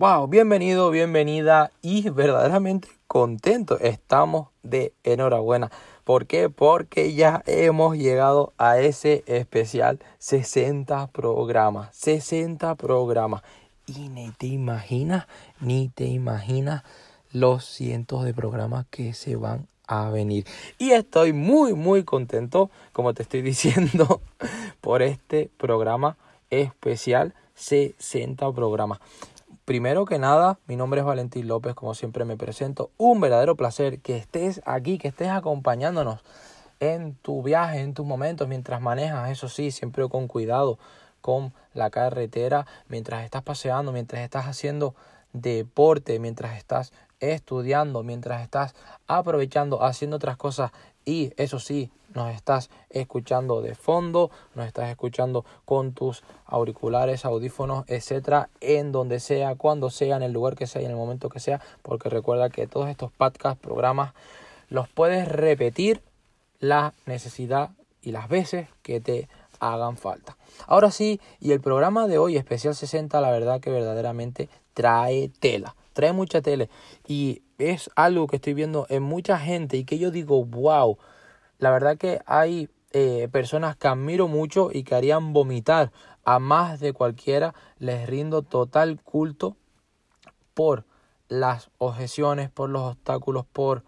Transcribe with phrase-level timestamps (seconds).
[0.00, 3.78] Wow, bienvenido, bienvenida y verdaderamente contento.
[3.80, 5.70] Estamos de enhorabuena.
[6.04, 6.48] ¿Por qué?
[6.48, 11.94] Porque ya hemos llegado a ese especial 60 programas.
[11.94, 13.42] 60 programas.
[13.84, 15.26] Y ni te imaginas,
[15.60, 16.82] ni te imaginas
[17.30, 20.46] los cientos de programas que se van a venir.
[20.78, 24.22] Y estoy muy, muy contento, como te estoy diciendo,
[24.80, 26.16] por este programa
[26.48, 28.98] especial 60 programas.
[29.70, 32.90] Primero que nada, mi nombre es Valentín López, como siempre me presento.
[32.98, 36.22] Un verdadero placer que estés aquí, que estés acompañándonos
[36.80, 40.80] en tu viaje, en tus momentos, mientras manejas, eso sí, siempre con cuidado
[41.20, 44.96] con la carretera, mientras estás paseando, mientras estás haciendo
[45.32, 48.74] deporte, mientras estás estudiando, mientras estás
[49.06, 50.72] aprovechando, haciendo otras cosas
[51.04, 57.84] y eso sí, nos estás escuchando de fondo, nos estás escuchando con tus auriculares, audífonos,
[57.88, 61.28] etcétera, en donde sea, cuando sea, en el lugar que sea y en el momento
[61.28, 64.12] que sea, porque recuerda que todos estos podcasts, programas,
[64.68, 66.02] los puedes repetir
[66.60, 67.70] la necesidad
[68.02, 70.36] y las veces que te hagan falta.
[70.66, 75.74] Ahora sí, y el programa de hoy, especial 60, la verdad que verdaderamente trae tela,
[75.92, 76.68] trae mucha tela
[77.06, 80.96] y es algo que estoy viendo en mucha gente y que yo digo, wow,
[81.60, 85.92] la verdad que hay eh, personas que admiro mucho y que harían vomitar
[86.24, 87.54] a más de cualquiera.
[87.78, 89.56] Les rindo total culto
[90.54, 90.84] por
[91.28, 93.84] las objeciones, por los obstáculos, por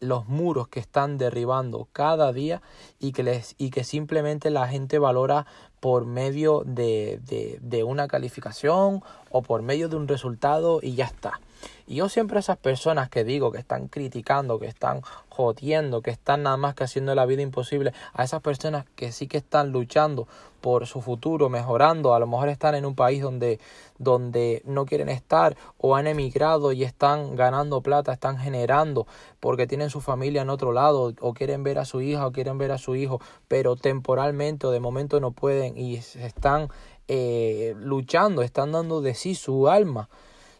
[0.00, 2.60] los muros que están derribando cada día
[2.98, 5.46] y que, les, y que simplemente la gente valora
[5.84, 7.20] por medio de,
[7.60, 11.40] de, una calificación o por medio de un resultado y ya está.
[11.86, 16.10] Y yo siempre a esas personas que digo que están criticando, que están jodiendo, que
[16.10, 19.72] están nada más que haciendo la vida imposible, a esas personas que sí que están
[19.72, 20.26] luchando
[20.62, 23.60] por su futuro, mejorando, a lo mejor están en un país donde,
[23.98, 29.06] donde no quieren estar o han emigrado y están ganando plata, están generando
[29.40, 32.58] porque tienen su familia en otro lado o quieren ver a su hija o quieren
[32.58, 36.68] ver a su hijo, pero temporalmente o de momento no pueden y están
[37.08, 40.08] eh, luchando, están dando de sí su alma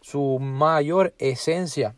[0.05, 1.95] su mayor esencia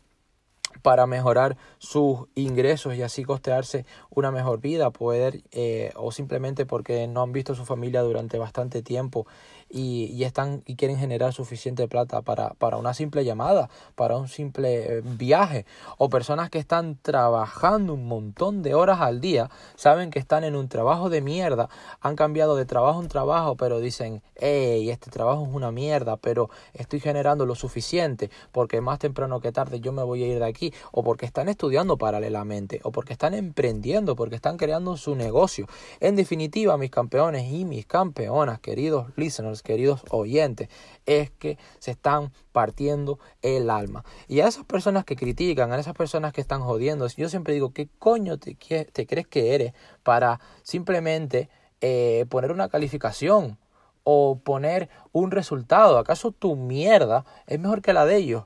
[0.82, 7.06] para mejorar sus ingresos y así costearse una mejor vida, poder eh, o simplemente porque
[7.06, 9.26] no han visto a su familia durante bastante tiempo
[9.70, 14.28] y, y, están y quieren generar suficiente plata para, para una simple llamada, para un
[14.28, 15.66] simple eh, viaje,
[15.98, 20.56] o personas que están trabajando un montón de horas al día, saben que están en
[20.56, 21.68] un trabajo de mierda,
[22.00, 26.50] han cambiado de trabajo en trabajo, pero dicen, hey, este trabajo es una mierda, pero
[26.72, 30.46] estoy generando lo suficiente, porque más temprano que tarde yo me voy a ir de
[30.46, 35.66] aquí, o porque están estudiando paralelamente, o porque están emprendiendo, porque están creando su negocio.
[36.00, 40.68] En definitiva, mis campeones y mis campeonas, queridos listeners, queridos oyentes,
[41.06, 44.04] es que se están partiendo el alma.
[44.26, 47.72] Y a esas personas que critican, a esas personas que están jodiendo, yo siempre digo,
[47.72, 51.48] ¿qué coño te, crees que eres para simplemente
[51.80, 53.58] eh, poner una calificación
[54.04, 55.98] o poner un resultado?
[55.98, 58.44] ¿Acaso tu mierda es mejor que la de ellos?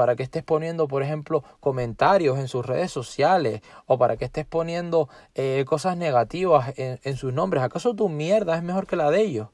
[0.00, 4.46] Para que estés poniendo, por ejemplo, comentarios en sus redes sociales o para que estés
[4.46, 7.62] poniendo eh, cosas negativas en, en sus nombres.
[7.62, 9.48] ¿Acaso tu mierda es mejor que la de ellos?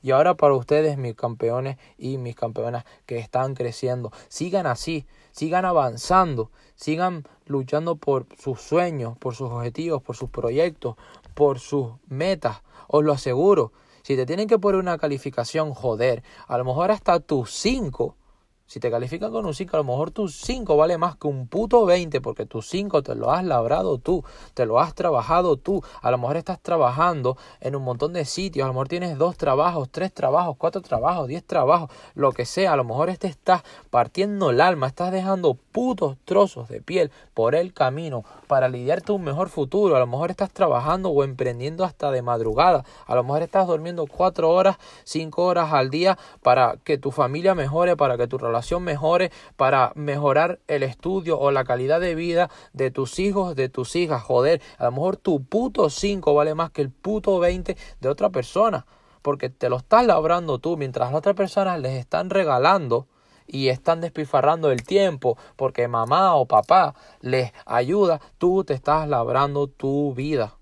[0.00, 5.66] Y ahora para ustedes, mis campeones y mis campeonas que están creciendo, sigan así, sigan
[5.66, 10.96] avanzando, sigan luchando por sus sueños, por sus objetivos, por sus proyectos,
[11.34, 12.62] por sus metas.
[12.88, 13.72] Os lo aseguro.
[14.04, 18.16] Si te tienen que poner una calificación, joder, a lo mejor hasta tus 5
[18.72, 21.46] si te califican con un 5, a lo mejor tu 5 vale más que un
[21.46, 24.24] puto 20 porque tu 5 te lo has labrado tú,
[24.54, 25.82] te lo has trabajado tú.
[26.00, 29.36] A lo mejor estás trabajando en un montón de sitios, a lo mejor tienes dos
[29.36, 32.72] trabajos, tres trabajos, cuatro trabajos, diez trabajos, lo que sea.
[32.72, 37.54] A lo mejor este estás partiendo el alma, estás dejando putos trozos de piel por
[37.54, 39.96] el camino para lidiarte un mejor futuro.
[39.96, 42.86] A lo mejor estás trabajando o emprendiendo hasta de madrugada.
[43.06, 47.54] A lo mejor estás durmiendo cuatro horas, cinco horas al día para que tu familia
[47.54, 52.50] mejore, para que tu relación mejore, para mejorar el estudio o la calidad de vida
[52.72, 54.22] de tus hijos, de tus hijas.
[54.22, 58.30] Joder, a lo mejor tu puto 5 vale más que el puto 20 de otra
[58.30, 58.86] persona.
[59.22, 63.06] Porque te lo estás labrando tú, mientras las otras personas les están regalando
[63.46, 69.66] y están despifarrando el tiempo porque mamá o papá les ayuda, tú te estás labrando
[69.66, 70.56] tu vida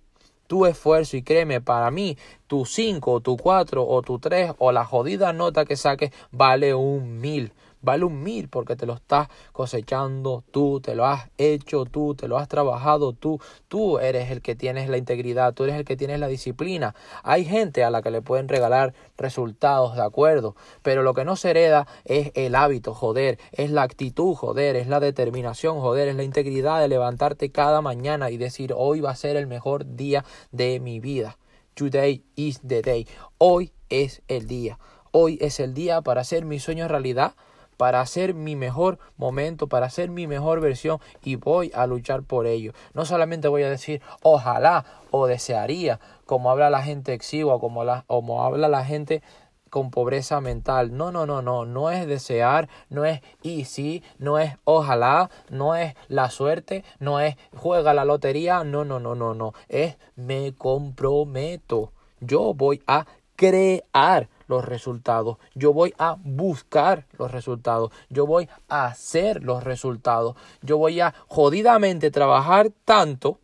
[0.50, 2.18] tu esfuerzo y créeme, para mí,
[2.48, 6.74] tu 5 o tu 4 o tu 3 o la jodida nota que saques vale
[6.74, 7.52] un mil
[7.82, 12.28] vale un mil porque te lo estás cosechando tú, te lo has hecho tú, te
[12.28, 15.96] lo has trabajado tú, tú eres el que tienes la integridad, tú eres el que
[15.96, 16.94] tienes la disciplina.
[17.22, 21.36] Hay gente a la que le pueden regalar resultados, de acuerdo, pero lo que no
[21.36, 26.16] se hereda es el hábito, joder, es la actitud, joder, es la determinación, joder, es
[26.16, 30.24] la integridad de levantarte cada mañana y decir hoy va a ser el mejor día
[30.52, 31.38] de mi vida.
[31.74, 33.06] Today is the day.
[33.38, 34.78] Hoy es el día.
[35.12, 37.34] Hoy es el día para hacer mi sueño realidad,
[37.80, 42.46] para hacer mi mejor momento, para hacer mi mejor versión y voy a luchar por
[42.46, 42.74] ello.
[42.92, 48.44] No solamente voy a decir ojalá o desearía, como habla la gente exigua, como, como
[48.44, 49.22] habla la gente
[49.70, 50.94] con pobreza mental.
[50.94, 55.74] No, no, no, no, no es desear, no es y sí, no es ojalá, no
[55.74, 60.52] es la suerte, no es juega la lotería, no, no, no, no, no, es me
[60.52, 61.92] comprometo.
[62.20, 63.06] Yo voy a
[63.36, 70.36] crear los resultados, yo voy a buscar los resultados, yo voy a hacer los resultados,
[70.60, 73.38] yo voy a jodidamente trabajar tanto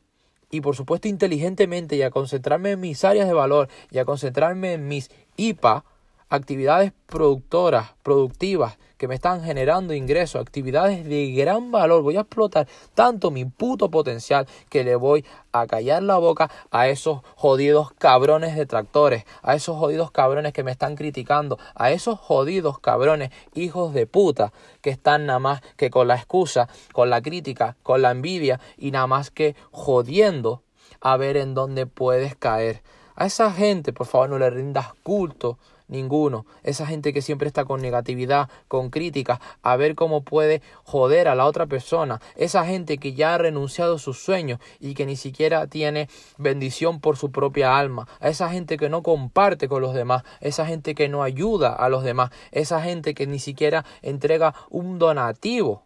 [0.51, 4.75] y por supuesto inteligentemente y a concentrarme en mis áreas de valor y a concentrarme
[4.75, 5.85] en mis IPA
[6.29, 12.03] actividades productoras, productivas, que me están generando ingresos, actividades de gran valor.
[12.03, 16.89] Voy a explotar tanto mi puto potencial que le voy a callar la boca a
[16.89, 22.79] esos jodidos cabrones detractores, a esos jodidos cabrones que me están criticando, a esos jodidos
[22.79, 27.77] cabrones hijos de puta que están nada más que con la excusa, con la crítica,
[27.83, 30.63] con la envidia y nada más que jodiendo
[31.01, 32.83] a ver en dónde puedes caer.
[33.15, 35.59] A esa gente, por favor, no le rindas culto
[35.89, 36.47] ninguno.
[36.63, 41.35] Esa gente que siempre está con negatividad, con críticas, a ver cómo puede joder a
[41.35, 42.21] la otra persona.
[42.37, 47.01] Esa gente que ya ha renunciado a sus sueños y que ni siquiera tiene bendición
[47.01, 48.09] por su propia alma.
[48.21, 50.23] A esa gente que no comparte con los demás.
[50.41, 52.31] Esa gente que no ayuda a los demás.
[52.51, 55.85] Esa gente que ni siquiera entrega un donativo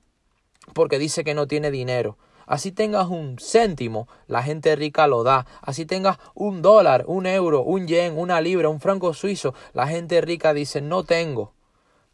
[0.74, 2.16] porque dice que no tiene dinero.
[2.50, 5.46] Así tengas un céntimo, la gente rica lo da.
[5.62, 10.20] Así tengas un dólar, un euro, un yen, una libra, un franco suizo, la gente
[10.20, 11.52] rica dice no tengo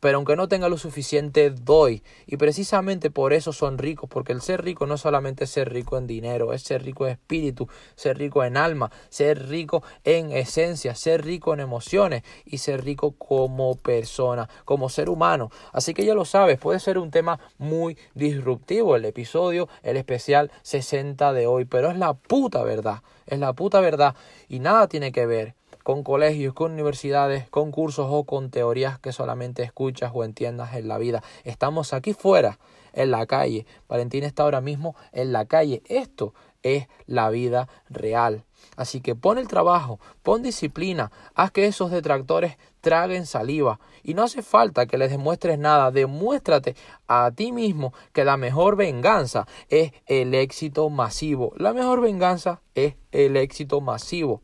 [0.06, 2.04] pero aunque no tenga lo suficiente, doy.
[2.28, 5.98] Y precisamente por eso son ricos, porque el ser rico no solamente es ser rico
[5.98, 7.66] en dinero, es ser rico en espíritu,
[7.96, 13.16] ser rico en alma, ser rico en esencia, ser rico en emociones y ser rico
[13.18, 15.50] como persona, como ser humano.
[15.72, 20.52] Así que ya lo sabes, puede ser un tema muy disruptivo el episodio, el especial
[20.62, 24.14] 60 de hoy, pero es la puta verdad, es la puta verdad
[24.48, 25.56] y nada tiene que ver
[25.86, 30.88] con colegios, con universidades, con cursos o con teorías que solamente escuchas o entiendas en
[30.88, 31.22] la vida.
[31.44, 32.58] Estamos aquí fuera,
[32.92, 33.66] en la calle.
[33.86, 35.84] Valentín está ahora mismo en la calle.
[35.86, 36.34] Esto
[36.64, 38.42] es la vida real.
[38.76, 43.78] Así que pon el trabajo, pon disciplina, haz que esos detractores traguen saliva.
[44.02, 46.74] Y no hace falta que les demuestres nada, demuéstrate
[47.06, 51.52] a ti mismo que la mejor venganza es el éxito masivo.
[51.56, 54.42] La mejor venganza es el éxito masivo.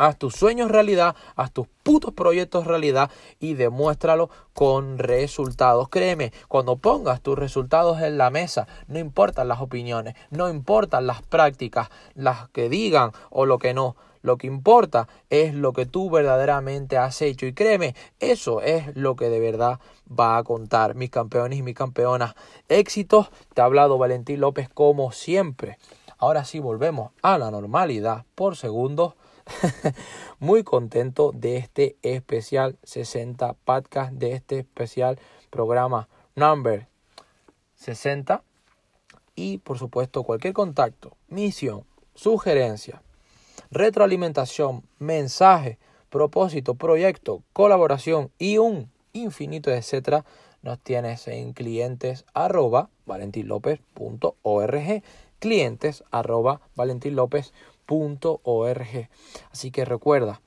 [0.00, 5.90] Haz tus sueños realidad, haz tus putos proyectos realidad y demuéstralo con resultados.
[5.90, 11.20] Créeme, cuando pongas tus resultados en la mesa, no importan las opiniones, no importan las
[11.20, 13.94] prácticas, las que digan o lo que no.
[14.22, 17.44] Lo que importa es lo que tú verdaderamente has hecho.
[17.44, 20.94] Y créeme, eso es lo que de verdad va a contar.
[20.94, 22.34] Mis campeones y mis campeonas.
[22.70, 23.28] Éxitos.
[23.52, 25.76] Te ha hablado Valentín López como siempre.
[26.16, 29.12] Ahora sí volvemos a la normalidad por segundos
[30.38, 35.18] Muy contento de este especial 60 podcast, de este especial
[35.50, 36.88] programa number
[37.76, 38.42] 60.
[39.34, 43.02] Y por supuesto cualquier contacto, misión, sugerencia,
[43.70, 45.78] retroalimentación, mensaje,
[46.10, 50.24] propósito, proyecto, colaboración y un infinito etcétera
[50.62, 55.02] nos tienes en clientes arroba valentinlopez.org
[55.38, 57.79] clientes arroba valentinlopez.org
[59.50, 60.40] Así que recuerda,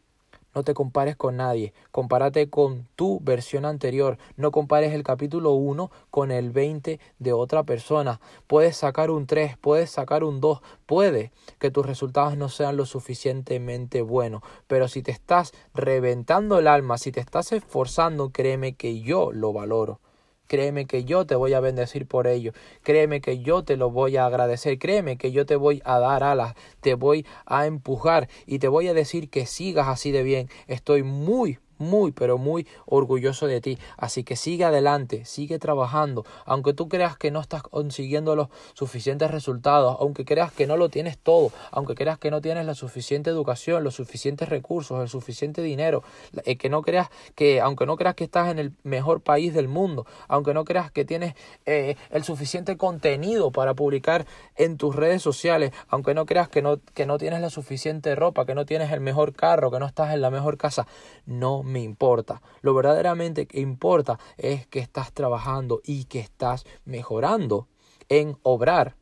[0.55, 5.89] no te compares con nadie, compárate con tu versión anterior, no compares el capítulo 1
[6.11, 8.21] con el 20 de otra persona.
[8.45, 12.85] Puedes sacar un 3, puedes sacar un 2, puede que tus resultados no sean lo
[12.85, 19.01] suficientemente buenos, pero si te estás reventando el alma, si te estás esforzando, créeme que
[19.01, 19.99] yo lo valoro.
[20.47, 22.51] Créeme que yo te voy a bendecir por ello.
[22.83, 24.77] Créeme que yo te lo voy a agradecer.
[24.77, 26.55] Créeme que yo te voy a dar alas.
[26.81, 30.49] Te voy a empujar y te voy a decir que sigas así de bien.
[30.67, 33.77] Estoy muy, muy, pero muy orgulloso de ti.
[33.97, 39.29] Así que sigue adelante, sigue trabajando, aunque tú creas que no estás consiguiendo los suficientes
[39.29, 43.29] resultados, aunque creas que no lo tienes todo, aunque creas que no tienes la suficiente
[43.29, 46.03] educación, los suficientes recursos, el suficiente dinero,
[46.45, 49.67] eh, que no creas que, aunque no creas que estás en el mejor país del
[49.67, 51.35] mundo, aunque no creas que tienes
[51.65, 54.25] eh, el suficiente contenido para publicar
[54.55, 58.45] en tus redes sociales, aunque no creas que no, que no tienes la suficiente ropa,
[58.45, 60.87] que no tienes el mejor carro, que no estás en la mejor casa,
[61.25, 62.41] no me importa.
[62.61, 67.67] Lo verdaderamente que importa es que estás trabajando y que estás mejorando
[68.09, 68.95] en obrar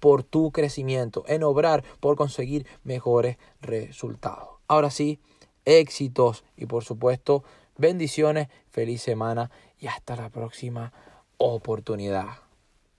[0.00, 4.48] por tu crecimiento, en obrar por conseguir mejores resultados.
[4.66, 5.20] Ahora sí,
[5.64, 7.44] éxitos y por supuesto
[7.76, 10.92] bendiciones, feliz semana y hasta la próxima
[11.36, 12.28] oportunidad.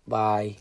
[0.05, 0.60] Bye.